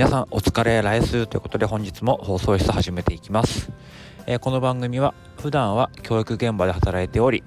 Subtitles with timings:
[0.00, 3.70] 皆さんお疲れ来週ということで本日も放送室始めていきます、
[4.26, 7.44] えー、この番組は普段は教育現場で働いており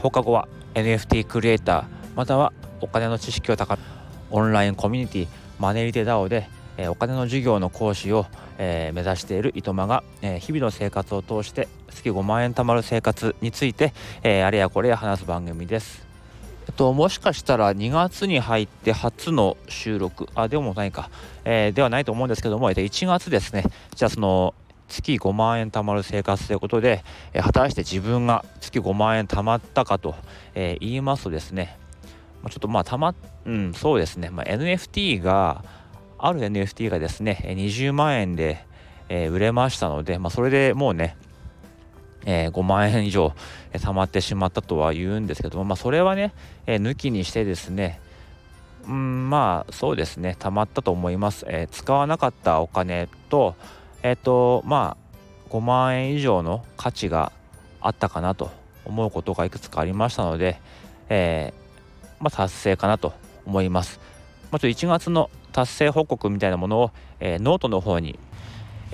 [0.00, 1.84] 放課後は NFT クリエイター
[2.16, 3.82] またはお金の知識を高め
[4.30, 5.28] オンラインコミュニティ
[5.58, 8.24] マネリテ DAO で、えー、お金の授業の講師を、
[8.56, 13.92] えー、目指している糸間が、え日々の生活を通して月5万円貯まる生活について、
[14.22, 16.13] えあれやこれや話す番組です。
[16.66, 21.10] えっと、もしかしたら2月に入って初の収録、あ、でもないか、
[21.44, 23.64] えー、ではないと思うんですけどもえ、1月ですね、
[23.94, 24.54] じゃあその、
[24.88, 30.14] 月5万円貯まる生活ということで、えー、果たして自分が月5万円貯まったかと、
[30.54, 31.78] えー、言いますとですね、
[32.50, 35.64] ちょっとまあたま、うん、そうですね、まあ、NFT が、
[36.18, 38.64] ある NFT がですね、20万円で、
[39.10, 41.16] えー、売れましたので、まあ、それでもうね、
[42.24, 43.32] えー、5万円以上、
[43.72, 46.32] え、貯まってしまったとは言うんですけども、まあ、それはね、
[46.66, 48.00] えー、抜きにしてですね、
[48.86, 51.46] うん、まあそうですね、貯まったと思います。
[51.48, 53.54] え使わなかったお金と、
[54.02, 54.96] えっ、と、ま
[55.50, 57.32] あ、5万円以上の価値が
[57.80, 58.50] あったかなと
[58.84, 60.60] 思うことがいくつかありましたので、
[61.08, 61.54] え
[62.20, 63.14] まあ、達成かなと
[63.46, 64.00] 思います。
[64.50, 68.18] まあ、ちょっと1月の達成報告みたいなものを、えノートの方に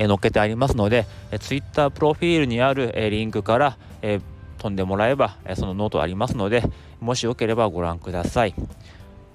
[0.01, 6.63] え載っけてありますので、え Twitter プロフィールにある、リンクから、飛んでもらえば、そのノートありますので
[7.01, 8.55] もしよければご覧ください。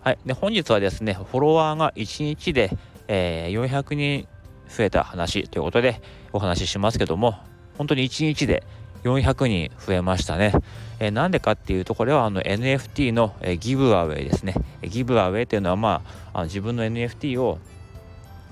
[0.02, 2.72] はい、で本日はですねフォロワーが1日で、
[3.08, 4.28] え、400人
[4.68, 6.02] 増えた話ということで
[6.34, 7.36] お話ししますけども
[7.78, 8.64] 本当に1日で
[9.04, 10.52] 400人増えましたね。
[11.00, 14.56] えー、なんでかっていうとこれはあの NFT の、えー、ギブアウェイですね。
[14.82, 16.02] ギブアウェイっていうのはま
[16.34, 17.60] ああ自分の NFT を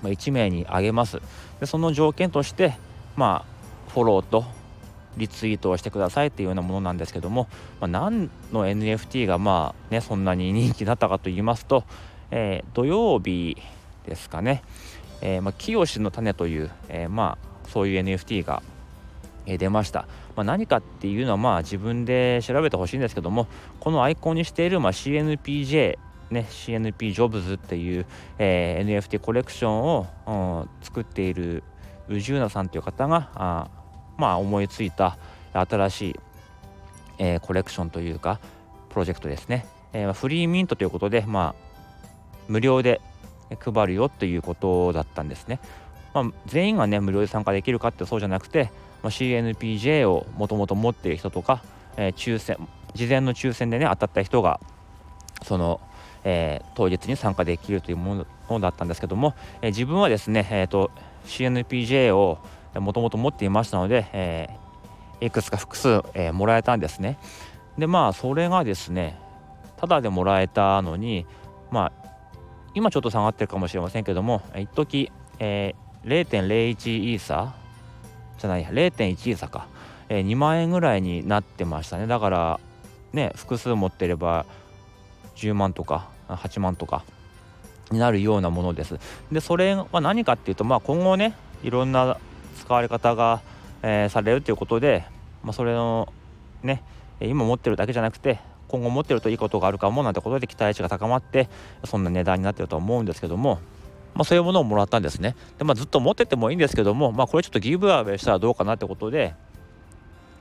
[0.03, 1.19] まあ、1名にあげます
[1.63, 2.75] でその条件として
[3.15, 4.43] まあフォローと
[5.15, 7.47] リツイートをしてくださいっていうようなものなんですけども、
[7.79, 11.85] まあ、何の NFT がまあねそんなに人気だったかと言いますと、
[12.31, 13.55] えー、土曜日
[14.05, 14.61] ですかね、
[15.21, 18.61] えー、まあ、清の種という、えー、まあそういう NFT が
[19.45, 20.05] 出ました、
[20.35, 23.47] まあ、何かっていうのはまあ自分で調べてほしいんですけども
[23.79, 25.97] このアイコンにしているま CNPJ
[26.33, 28.05] ね、CNP ジョブズっていう、
[28.37, 29.81] えー、NFT コレクション
[30.25, 31.63] を、作っている
[32.09, 33.67] 宇治ナさんという方があ
[34.17, 35.17] まあ思いついた
[35.53, 36.19] 新しい、
[37.17, 38.39] えー、コレクションというか
[38.89, 41.73] プロジェクトですね、えー、フリーミントということでまあ
[42.47, 43.01] 無料で
[43.59, 45.59] 配るよということだったんですね、
[46.13, 48.71] まあ、全員がね無料で参加できるかってそうじゃなくて、
[49.01, 51.63] まあ、CNPJ をもともと持っている人とか、
[51.97, 52.57] えー、抽選
[52.93, 54.59] 事前の抽選でね当たった人が
[55.43, 55.79] その
[56.23, 60.89] えー、当日に参加できるというものだったんですけども、えー、自分はですね、えー、
[61.25, 62.39] CNPJ を
[62.75, 67.17] もともと持っていましたので、えー、いくつか複数、えー、もらえたんですね。
[67.77, 69.19] でまあそれがですね
[69.77, 71.25] ただでもらえたのに
[71.71, 72.03] まあ
[72.75, 77.53] 今ちょっと下がってるかもしれませんけども一時、えー、0.01イーサ
[78.37, 79.67] じゃない0.1イーサか、
[80.09, 82.59] えー、2万円ぐらいになってましたねだから
[83.11, 84.45] ね複数持ってれば
[85.35, 87.03] 10万とか8万とか
[87.91, 88.99] になるようなものです。
[89.31, 92.17] でそれは何かっていうと、まあ、今後ねいろんな
[92.59, 93.41] 使われ方が、
[93.81, 95.05] えー、されるということで、
[95.43, 96.11] まあ、それの
[96.63, 96.83] ね
[97.19, 101.47] 今持ってるだけじゃなくて今後持ってるといいことがあるかもなんてことで期待値が高まって
[101.85, 103.59] そんな値段になってると思うんですけども、
[104.15, 105.35] まあ、そういうものをもらったんですね。
[105.59, 109.35] で、まあ、ずっと持っててもいいんですけども、まあ、これちょっとギブアウェイしたらどうかなってことで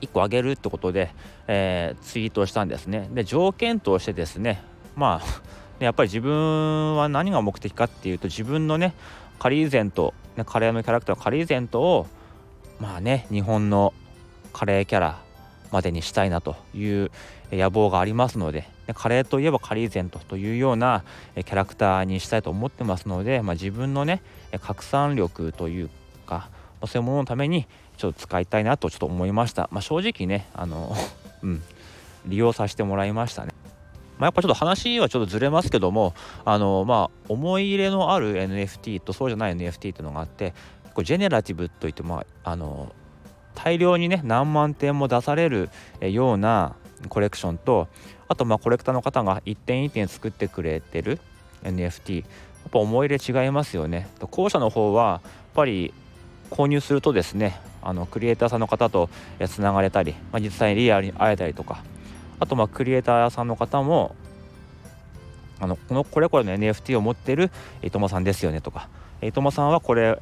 [0.01, 1.11] 1個あげるってことで、
[1.47, 3.07] えー、ツイートしたんですね。
[3.13, 4.63] で条件としてですね
[4.95, 8.93] まあやっぱり自分は何が目的かっていうと自分のね
[9.39, 12.07] カリーゼント、ね、カレーのキャラクターカリーゼントを
[12.79, 13.93] まあね日本の
[14.53, 15.21] カレーキャラ
[15.71, 17.11] までにしたいなという
[17.51, 21.03] 野望がありますのでカレーといえばカリーゼントというような
[21.35, 24.21] キャラクターにしたいと思ってますので、まあ、自分のね
[24.61, 25.89] 拡散力という
[26.25, 26.49] か
[26.85, 27.65] そういうもののために
[27.97, 30.95] ちょっと使いたいなとちょっと思いました、まあ、正直ねあの
[31.41, 31.63] うん
[32.25, 33.62] 利用させてもらいましたね。
[34.17, 36.13] まあ、やっぱちょっと話はちょっとずれますけども
[36.45, 40.53] あのまあ思い入れのある NFT とそうじゃない NFT っていうのがあって
[40.93, 42.93] こうジェネラティブといってもあの
[43.55, 45.69] 大量にね何万点も出される
[46.01, 46.75] ような
[47.09, 47.87] コレクションと
[48.27, 51.19] あとまあコレクターの方が一点一点作ってくれてる
[51.63, 52.23] NFT や
[52.67, 54.07] っぱ思い入れ違いますよね。
[54.31, 55.93] 後者の方はやっぱり
[56.49, 59.09] 購入するとですねあのクリエイターさんの方と
[59.47, 61.83] つながれたり、まあ、実際にリアルに会えたりとか
[62.43, 64.15] あとまあクリエイターさんの方も
[65.61, 67.51] あのこのこれこれの NFT を持ってる
[67.81, 68.89] 伊友さんですよねとか
[69.21, 70.21] 伊友さんはこれ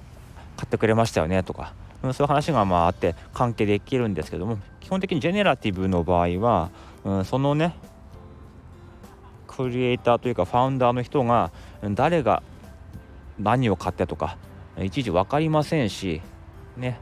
[0.56, 1.74] 買ってくれましたよねとか
[2.04, 6.70] そういう話がまああって関係できるんですけども基本的にジェネラティブの場合は、
[7.04, 7.76] うん、そのね
[9.48, 11.52] クリエイターというかファウンダーの人が
[11.96, 12.44] 誰が
[13.40, 14.38] 何を買ってとか
[14.80, 16.22] いちいち分かりませんし
[16.78, 17.00] ね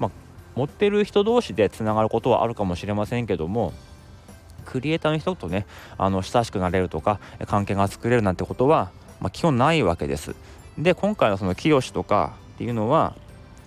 [0.00, 0.10] まあ
[0.56, 3.72] 持ってる人同士でつながることはあるかもしれませんけども
[4.66, 5.66] クリエイターの人とね
[5.96, 8.90] あの親しくなれるとか関係が作れるなんてことは、
[9.20, 10.34] まあ、基本ないわけです。
[10.76, 13.14] で今回のその清とかっていうのは、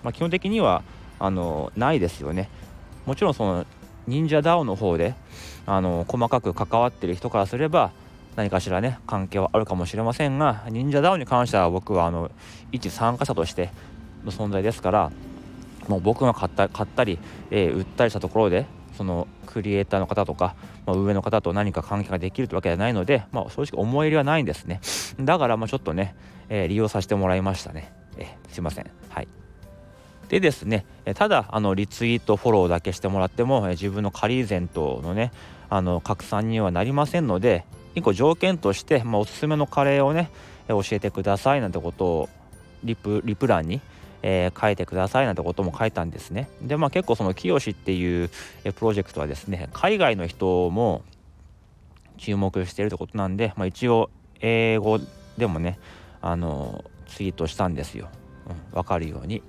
[0.04, 0.82] まあ、基本的には
[1.18, 2.48] あのないですよね。
[3.06, 3.66] もちろんその
[4.06, 5.14] 忍者 DAO の方で
[5.66, 7.90] あの細かく関わってる人からすれば
[8.36, 12.30] 何かしらね関係はあるかもしれませんが忍者 DAO に関しては僕はあの
[12.72, 13.70] 一参加者として
[14.24, 15.12] の存在ですから
[15.88, 17.18] もう僕が買った買ったり、
[17.50, 18.66] えー、売ったりしたところで
[19.00, 20.54] そのクリエイターの方とか、
[20.84, 24.82] まあ、上の方と何か関係ができるというわけではないので、まあ、正直思い入れはないんですね。
[25.18, 26.14] だからまあちょっとね、
[26.50, 28.90] えー、利用させてもらいましたね、えー、すいません。
[29.08, 29.28] はい。
[30.28, 35.32] でですねただあのリツイートフォローだけしてもらっても自分のカリーゼントのね
[35.70, 37.64] あの拡散にはなりませんので
[37.94, 40.30] 1個条件として、まあ、おすすめのカレーをね
[40.68, 42.28] 教えてくださいなんてことを
[42.84, 43.80] リプリプ欄に、
[44.22, 46.48] えー、書いてくださいなんてことも書いたんですね。
[46.62, 48.30] でまあ結構その清っていう
[48.74, 51.02] プロジェクトはですね海外の人も
[52.18, 55.00] 注目しているってことなんで、まあ、一応英語
[55.38, 55.78] でもね
[56.20, 58.08] あのツイートしたんですよ、
[58.48, 59.42] うん、分かるように。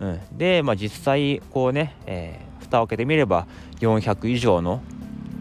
[0.00, 3.46] うん、で、まあ、実際こうね、えー、蓋を開けてみれば
[3.80, 4.80] 400以上の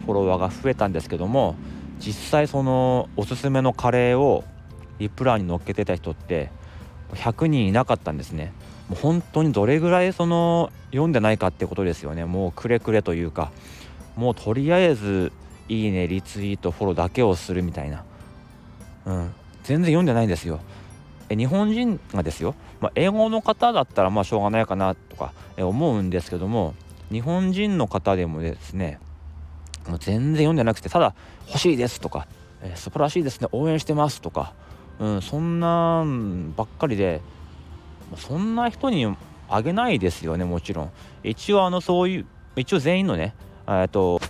[0.06, 1.56] フォロワーが増えたんですけども
[2.00, 4.44] 実際そのおすすめのカレーを
[5.00, 6.50] リプランに載っけてた人って
[7.14, 8.52] 100人いなかったんですね。
[8.90, 12.26] もう本当にどれぐらいその読んでないかってことですよね。
[12.26, 13.52] もうくれくれというか
[14.16, 15.32] もうとりあえず
[15.70, 18.04] いいねリツイートフォローだけをするみたいな。
[19.06, 19.34] うん。
[19.64, 20.60] 全然読んでないんですよ。
[21.30, 26.74] 日本人がですよ、まあ、英語の方だったらまあしょうがないかなとか思うんですけども
[27.12, 29.00] 日本人の方でもですね
[29.88, 31.14] もう全然読んでなくてただ
[31.48, 32.28] 「欲しいです」とか、
[32.62, 34.54] えー「素晴らしいですね応援してます」とか、
[35.00, 37.22] うん、そんなんばっかりで
[38.16, 39.16] そんな人に
[39.50, 40.92] あげないですよねもちろん。
[41.24, 42.26] 一応あのそういう
[42.56, 43.34] 一応全員のね
[43.68, 44.22] えっと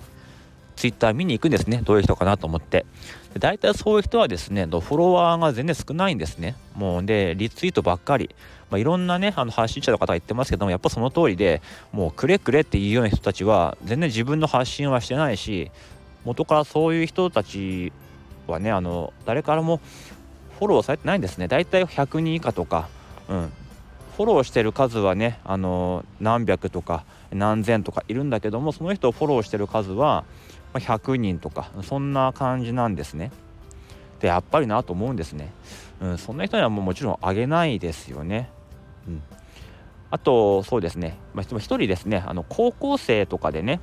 [0.75, 2.85] ツイッター見に行くんですねどういう人かなと思って。
[3.33, 6.56] で大体そういう人はですねフォロワーが全然少ないんですね。
[6.75, 8.29] もうでリツイートばっかり、
[8.69, 15.71] まあ、いろんなねあの発信者の方が言ってますけどもやっぱその通りでもうくれくれっていうような人たちは全然自分の発信はしてないし
[16.25, 17.91] 元からそういう人たち
[18.47, 19.81] はねあの誰からも
[20.59, 21.47] フォローされてないんですね。
[21.47, 22.89] 大体100人以下とか、
[23.29, 23.53] うん、
[24.18, 30.25] フォローしてる数はねあの何百とか何千とかいるんだけどもその人をフォローしてる数は
[30.74, 33.31] 100人とかそんな感じなんですね。
[34.19, 35.54] でやっぱりなと思うんですね。
[36.02, 38.50] うん、そんな人にはもうもちろんあげないですよね。
[39.08, 39.22] うん、
[40.10, 43.80] あとそうですね、まあ、1人ですねあの高校生とかでね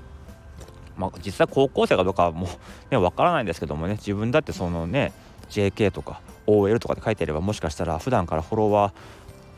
[0.97, 2.49] まあ、実際高校生かどうかはもう
[2.91, 5.13] ね分からないんですけどもね自分だってそのね
[5.51, 8.93] JK とか OL とかで書いてればもしかしたら普段からフォロワー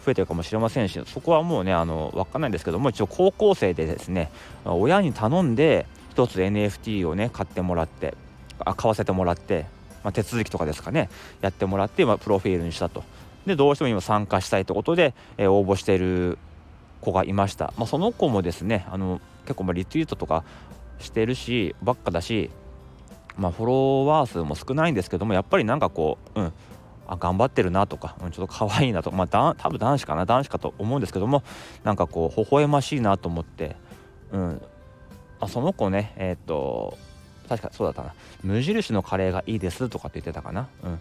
[0.06, 4.30] 増えてるかもしれませんしそこはもうねあの分かんないんですけども一応高校生でですね
[4.64, 8.14] 親に頼んで1つ NFT をね買ってもらって
[8.60, 9.66] あ買わせてもらって、
[10.04, 11.10] まあ、手続きとかですかね
[11.40, 13.02] やってもらって、まあ、プロフィールにしたと。
[13.46, 16.38] でどうしても今参加したいということで、えー、応募してる
[17.00, 20.42] 子がいました、まあ、その子もですねあの結構まリツイートとか
[20.98, 22.50] してるしばっかだし、
[23.36, 26.52] まあ、フォロワー数も少ないんですけどもやっぱりなんかこううん
[27.08, 31.42] あ頑張ってるなとか、うん、ちょっと可愛いなとまあだ多分男子かな男子かと思うんですけども
[31.84, 33.76] なんかこう微笑ましいなと思って、
[34.32, 34.62] うん、
[35.40, 36.96] あその子ねえー、っと
[37.48, 38.12] 確かそうだったな。
[38.42, 40.90] 無印のカレーがいいですとかって言ってたかな、うん。
[40.90, 40.98] ま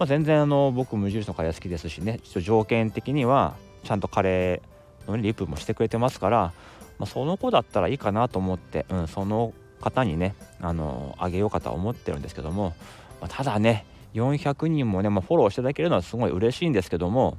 [0.00, 6.52] あ、全然あの僕無印のカレー好きですしねちょっと条件的にはちゃんとカレーのリプもしてくれてますから、
[6.98, 12.74] まあ、その子だったらいいかなと思って、うん、その方にねあのあげようかとは思ってるんですけども、
[13.20, 13.86] まあ、ただね
[14.16, 17.36] 400人もね、まあ、フォローしていただけるのはすごい嬉しいんですけども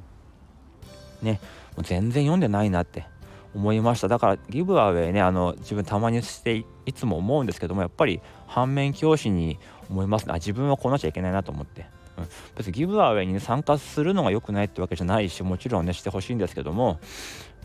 [1.21, 1.39] ね
[1.75, 3.05] もう全然読んでないなって
[3.55, 4.07] 思いました。
[4.07, 9.57] だからギブアウェイねあの自分たまにしていつも思うんですけどもやっぱり反面教師に
[9.89, 11.85] 思いますあ自分はこうなっちゃいけないなと思って、
[12.17, 16.99] うん、別にギブアウェイに、ね、参加するのが良くないってわけじゃないしもちろんねしてほしいんですけども、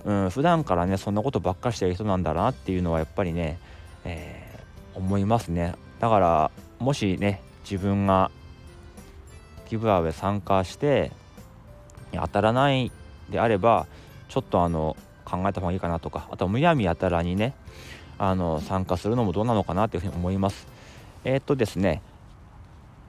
[0.04, 3.58] うん、普段からねそんなことばっかしてる人なんだなっていうのはやっぱりね、
[4.04, 5.74] えー、思いますね。
[5.98, 8.30] だからもしね自分が
[9.72, 11.10] ギブアウェイ参加して
[12.12, 12.92] 当たらない
[13.30, 13.86] であれば
[14.28, 17.54] ちょっとあの考えた方がいいかなとかあとはむやみやたらにね
[18.18, 20.66] あの参加するのもどうなのかなというふうに思います。
[21.24, 22.02] えー、っとですね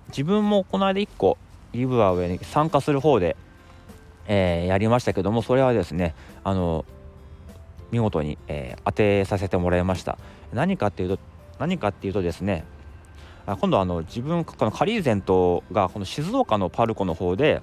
[0.07, 1.37] 自分もこの間1個
[1.73, 3.35] ギブアウェイに参加する方で、
[4.27, 6.15] えー、やりましたけどもそれはですね
[6.45, 6.85] あの
[7.91, 10.17] 見事に、えー、当てさせてもらいました。
[10.53, 11.19] 何かっていうと
[11.59, 12.63] 何かっていうとですね
[13.45, 17.61] 今度あの自分このカリーゼントがこの静岡のパルコの方で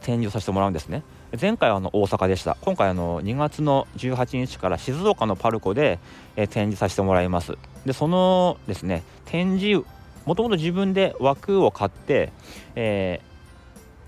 [0.00, 1.02] 展示させてもらうんですね。
[1.40, 2.56] 前回はあの大阪でした。
[2.60, 5.98] 今回あの2月の18日から静岡のパルコで、
[6.36, 7.56] 展示させてもらいます。
[7.84, 9.84] でそのですね展示
[10.26, 12.32] もともと自分で枠を買って、
[12.74, 13.20] え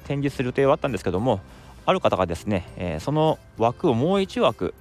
[0.05, 1.41] ー、展示する予定はあったんですけども
[1.87, 4.75] ある方がですね、えー、その枠をもう1枠、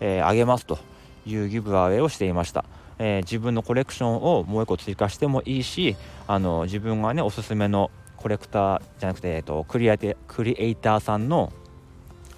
[0.00, 0.78] えー、上げますと
[1.26, 2.64] いうギブアウェイをしていました、
[3.06, 5.94] えー、自分のコレクションをもう1個追加してもいいし
[6.26, 11.52] あの自分がねおすすめのコレクターじゃなくて、えーと、クリエイクリエイターさんの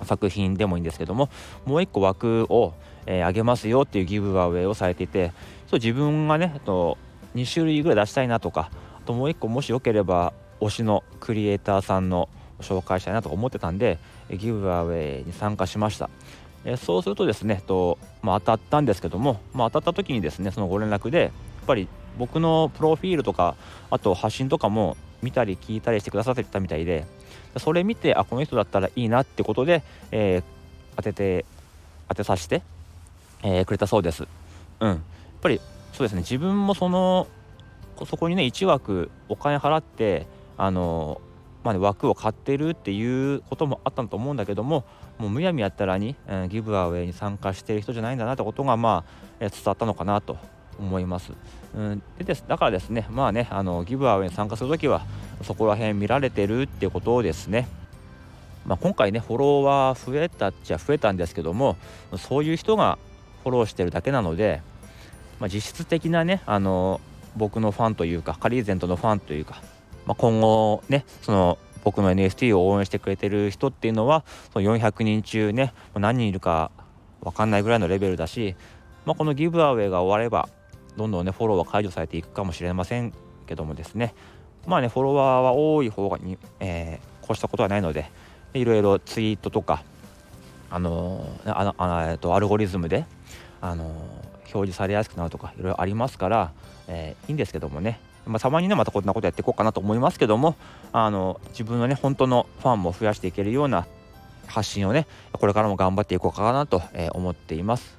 [0.03, 1.31] 作品でもいいんですけども
[1.67, 2.75] もう1個枠を、
[3.07, 5.31] えー、上げますよっていうギブアウェイをされていて
[5.69, 6.99] そう自分がねと
[7.37, 13.99] 2種類ぐらい出したいなとかあともう1個もしよければ推しのクリエイターさんの紹介したいなとか思ってたんで
[14.31, 16.11] ギブアウェイに参加しました。
[16.67, 21.31] えそうするとですねと、まあ、当たったんですけども、まあ、当たった時にですねそのご連絡でやっ
[21.67, 23.55] ぱり僕のプロフィールとか
[23.89, 27.07] あと発信とかも見たり聞いたりしてくださってたみたいで
[27.57, 30.43] それ見てあこの人だったらいいなってことで、えー、
[30.97, 31.45] 当てて
[32.09, 32.63] 当てさせて、
[33.43, 34.27] えー、くれたそうです。
[34.81, 34.99] うん、やっ
[35.41, 35.61] ぱり
[35.93, 37.29] そうですね自分もその
[38.07, 40.27] そこにね1枠お金払って
[40.59, 41.21] あの
[41.65, 44.85] まあね、枠を買ってるっていうこともあったと思うんだけども
[45.19, 49.05] もうむやみやったらに、え、ギブアウェイに参加している人じゃないんだなってことが、ま
[49.41, 50.39] あ、伝わったのかなと
[50.79, 51.33] 思います。
[51.75, 55.03] うん、でですだからですねまあねあのギブアウェイに参加するときは
[55.43, 57.69] そこら辺見られてるっていうことをですね
[58.67, 61.77] まあ、今回ねフォロワー増えたっちゃ増えたんですけども
[62.19, 62.99] そういう人が
[63.45, 64.61] フォローしてるだけなので、
[65.39, 67.01] まあ、実質的なねあの
[67.37, 69.63] 僕のファンというかカリーゼントのファンというか、
[70.05, 76.73] まあ、今後ねその僕の NFT を応援してくれてる人っていうのはその400人中ね何人いるか
[77.21, 78.57] 分かんないぐらいのレベルだし、
[79.05, 80.49] まあ、このギブアウェイが終われば
[80.97, 83.13] どんどんねフォローは解除されていくかもしれません
[83.47, 84.15] けどもですね。
[84.67, 88.11] まあねフォロワーは多い方がに、えー、越したことはないので
[88.53, 89.85] いろいろツイートとか
[90.69, 93.05] あの、あのあえっとアルゴリズムで
[93.61, 93.85] あの、
[94.41, 96.53] 表示されやすくなるとかいろいろありますから、
[96.89, 98.01] えー、いいんですけどもね。
[98.27, 100.57] まあ、たまにねまたこんなことやっていこうかなと思いますけども
[100.93, 103.87] あの自分のね本当のファンも増やしていけるような
[104.47, 107.97] 発信をねこれからも頑張っていこうかなと思っています。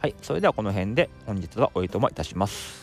[0.00, 2.81] はいそれではこの辺で本日はおいともいたします。